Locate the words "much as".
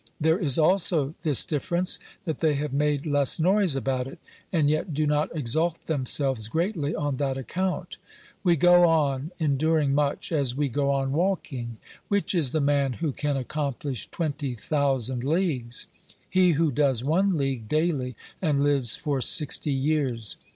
9.93-10.55